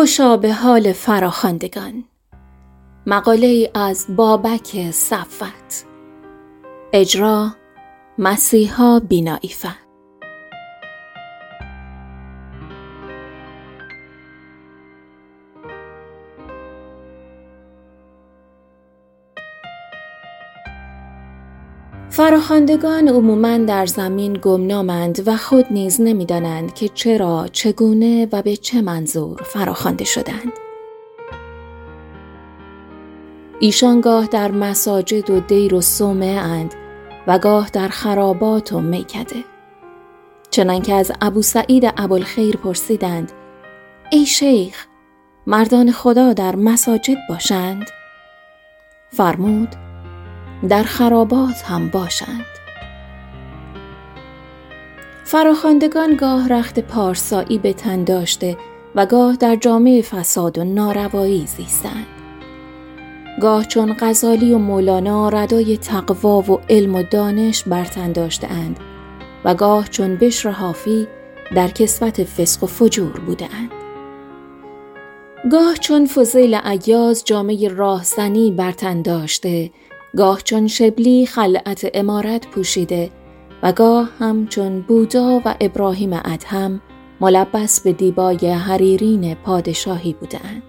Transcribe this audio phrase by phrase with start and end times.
[0.00, 2.04] خوشا به حال فراخواندگان.
[3.06, 5.86] مقاله از بابک صفت
[6.92, 7.50] اجرا
[8.18, 9.68] مسیحا بیناییفه
[22.20, 28.82] فراخواندگان عموما در زمین گمنامند و خود نیز نمی‌دانند که چرا چگونه و به چه
[28.82, 30.52] منظور فراخوانده شدند.
[33.60, 36.74] ایشان گاه در مساجد و دیر و صومعه اند
[37.26, 39.44] و گاه در خرابات و میکده.
[40.50, 43.32] چنانکه از ابو سعید ابوالخیر پرسیدند
[44.10, 44.86] ای شیخ
[45.46, 47.90] مردان خدا در مساجد باشند؟
[49.10, 49.89] فرمود
[50.68, 52.44] در خرابات هم باشند.
[55.24, 58.56] فراخواندگان گاه رخت پارسایی به تن داشته
[58.94, 62.06] و گاه در جامعه فساد و ناروایی زیستند.
[63.40, 68.80] گاه چون غزالی و مولانا ردای تقوا و علم و دانش برتن داشتهاند
[69.44, 71.08] و گاه چون بشر حافی
[71.54, 73.70] در کسوت فسق و فجور بودند
[75.52, 79.70] گاه چون فضیل عیاز جامعه راهزنی برتن داشته
[80.16, 83.10] گاه چون شبلی خلعت امارت پوشیده
[83.62, 86.80] و گاه هم چون بودا و ابراهیم ادهم
[87.20, 90.62] ملبس به دیبای حریرین پادشاهی بودند.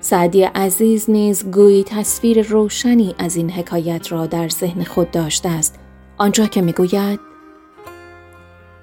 [0.00, 5.78] سعدی عزیز نیز گویی تصویر روشنی از این حکایت را در ذهن خود داشته است
[6.18, 7.20] آنجا که می‌گوید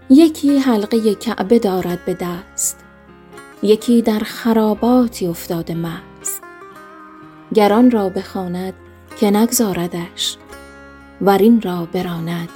[0.09, 2.79] یکی حلقه کعبه دارد به دست
[3.63, 6.41] یکی در خراباتی افتاده مست
[7.53, 8.73] گران را بخواند
[9.19, 10.37] که نگذاردش
[11.21, 12.49] ورین را براند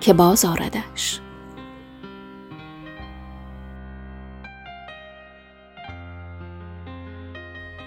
[0.00, 1.20] که بازاردش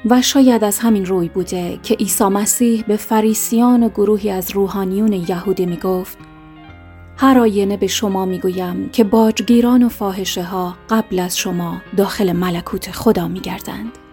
[0.05, 5.13] و شاید از همین روی بوده که عیسی مسیح به فریسیان و گروهی از روحانیون
[5.13, 6.17] یهودی می گفت
[7.17, 12.31] هر آینه به شما می گویم که باجگیران و فاحشه ها قبل از شما داخل
[12.31, 14.08] ملکوت خدا می گردند.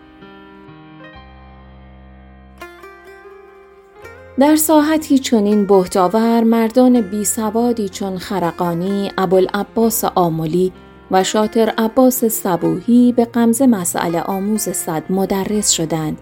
[4.39, 10.73] در ساحتی چنین بهتاور مردان بی سوادی چون خرقانی، ابوالعباس آملی
[11.11, 16.19] و شاطر عباس صبوهی به قمزه مسئله آموز صد مدرس شدند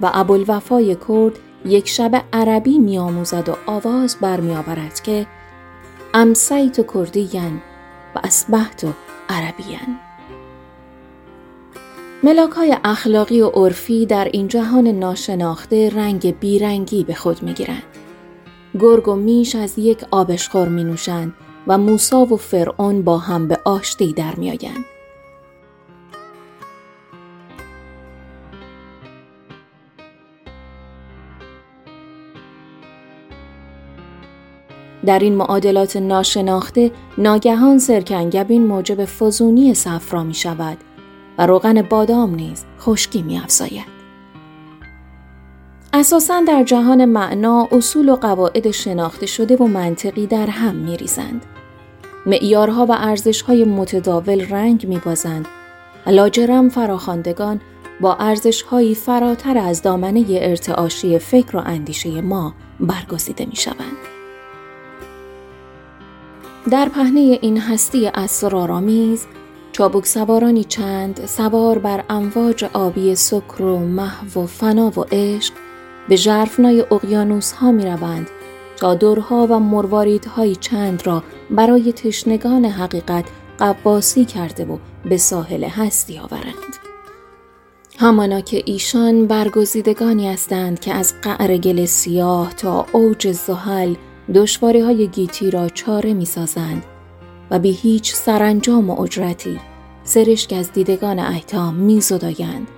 [0.00, 5.26] و ابوالوفای کرد یک شب عربی میآموزد و آواز برمیآورد که
[6.14, 7.60] امسیت کردیین
[8.14, 8.84] و اسبحت
[9.28, 10.07] عربیین
[12.22, 17.82] ملاک های اخلاقی و عرفی در این جهان ناشناخته رنگ بیرنگی به خود می گیرند.
[18.80, 21.32] گرگ و میش از یک آبشخور می نوشند
[21.66, 24.84] و موسا و فرعون با هم به آشتی در می آیند.
[35.06, 40.78] در این معادلات ناشناخته ناگهان سرکنگبین موجب فزونی صفرا می شود
[41.38, 43.98] و روغن بادام نیز خشکی می افزاید.
[45.92, 51.44] اساسا در جهان معنا اصول و قواعد شناخته شده و منطقی در هم می ریزند.
[52.26, 55.48] معیارها و ارزشهای متداول رنگ می بازند
[56.06, 57.60] و لاجرم فراخواندگان
[58.00, 63.96] با ارزشهایی فراتر از دامنه ارتعاشی فکر و اندیشه ما برگزیده می شوند.
[66.70, 69.26] در پهنه این هستی اسرارآمیز
[69.78, 75.54] چابک سوارانی چند سوار بر امواج آبی سکر و محو و فنا و عشق
[76.08, 78.30] به ژرفنای اقیانوس ها می روند
[78.76, 83.24] تا دورها و مرواریدهای چند را برای تشنگان حقیقت
[83.58, 86.76] قواسی کرده و به ساحل هستی آورند.
[87.98, 93.94] همانا که ایشان برگزیدگانی هستند که از قعر گل سیاه تا اوج زحل
[94.34, 96.84] دشواری های گیتی را چاره می سازند
[97.50, 99.60] و بی هیچ سرانجام و اجرتی
[100.04, 102.68] سرشک از دیدگان ایتام می زدایند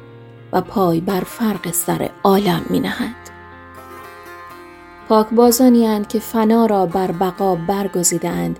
[0.53, 3.15] و پای بر فرق سر عالم می نهند.
[5.09, 8.59] پاکبازانی که فنا را بر بقا برگزیدند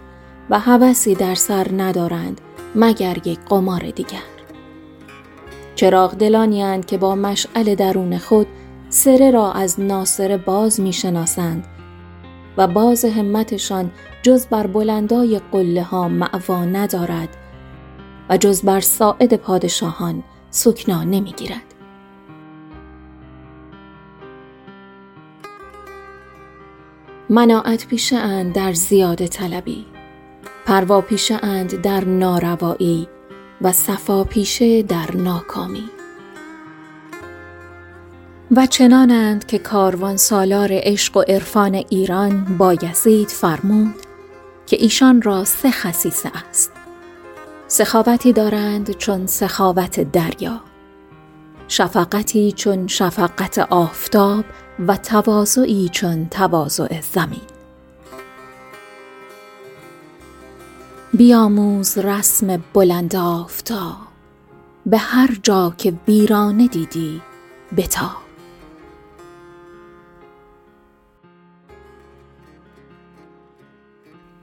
[0.51, 2.41] و هوسی در سر ندارند
[2.75, 4.23] مگر یک قمار دیگر.
[5.75, 8.47] چراغ دلانی که با مشعل درون خود
[8.89, 11.65] سره را از ناصر باز می شناسند
[12.57, 13.91] و باز همتشان
[14.23, 17.37] جز بر بلندای قله ها معوا ندارد
[18.31, 21.75] و جز بر ساعد پادشاهان سکنا نمی‌گیرد.
[27.29, 29.87] مناعت پیشه اند در زیاده طلبی
[30.67, 33.09] پروا پیشه اند در ناروایی
[33.63, 35.91] و صفا پیشه در ناکامی
[38.57, 43.95] و چنانند که کاروان سالار عشق و عرفان ایران بایزید فرمود
[44.67, 46.73] که ایشان را سه خصیصه است.
[47.69, 50.61] سخاوتی دارند چون سخاوت دریا
[51.69, 54.45] شفقتی چون شفقت آفتاب
[54.87, 57.41] و تواضعی چون تواضع زمین.
[61.13, 63.97] بیاموز رسم بلند آفتاب
[64.87, 67.23] به هر جا که ویرانه دیدی
[67.77, 68.11] بتا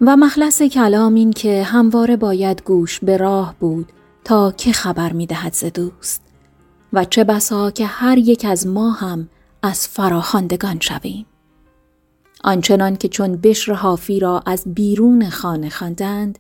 [0.02, 3.92] و مخلص کلام این که همواره باید گوش به راه بود
[4.24, 6.22] تا که خبر می دهد ز دوست.
[6.94, 9.30] و چه بسا که هر یک از ما هم
[9.64, 11.26] از فراخواندگان شویم.
[12.44, 16.40] آنچنان که چون بشر حافی را از بیرون خانه خواندند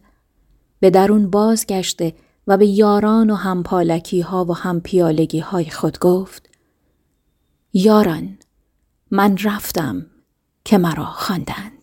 [0.79, 2.13] به درون بازگشته
[2.47, 6.49] و به یاران و همپالکی ها و همپیالگی های خود گفت
[7.73, 8.37] یاران
[9.11, 10.05] من رفتم
[10.65, 11.76] که مرا خواندند.